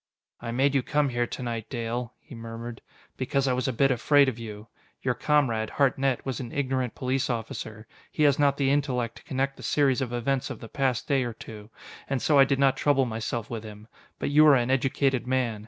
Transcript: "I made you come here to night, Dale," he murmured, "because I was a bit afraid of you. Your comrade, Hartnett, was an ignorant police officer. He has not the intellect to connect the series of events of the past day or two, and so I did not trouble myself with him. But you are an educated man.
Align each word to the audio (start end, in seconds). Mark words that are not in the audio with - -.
"I 0.41 0.49
made 0.49 0.73
you 0.73 0.81
come 0.81 1.09
here 1.09 1.27
to 1.27 1.43
night, 1.43 1.69
Dale," 1.69 2.15
he 2.19 2.33
murmured, 2.33 2.81
"because 3.17 3.47
I 3.47 3.53
was 3.53 3.67
a 3.67 3.71
bit 3.71 3.91
afraid 3.91 4.27
of 4.27 4.39
you. 4.39 4.67
Your 5.03 5.13
comrade, 5.13 5.69
Hartnett, 5.69 6.25
was 6.25 6.39
an 6.39 6.51
ignorant 6.51 6.95
police 6.95 7.29
officer. 7.29 7.85
He 8.11 8.23
has 8.23 8.39
not 8.39 8.57
the 8.57 8.71
intellect 8.71 9.17
to 9.17 9.23
connect 9.23 9.57
the 9.57 9.61
series 9.61 10.01
of 10.01 10.11
events 10.11 10.49
of 10.49 10.59
the 10.59 10.69
past 10.69 11.07
day 11.07 11.23
or 11.23 11.33
two, 11.33 11.69
and 12.09 12.19
so 12.19 12.39
I 12.39 12.45
did 12.45 12.57
not 12.57 12.77
trouble 12.77 13.05
myself 13.05 13.47
with 13.51 13.63
him. 13.63 13.87
But 14.17 14.31
you 14.31 14.43
are 14.47 14.55
an 14.55 14.71
educated 14.71 15.27
man. 15.27 15.59